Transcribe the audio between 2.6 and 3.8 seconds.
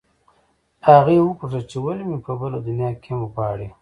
دنیا کې هم غواړې